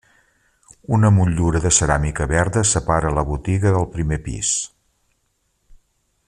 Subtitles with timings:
[0.95, 4.57] Una motllura de ceràmica verda separa la botiga del primer pis.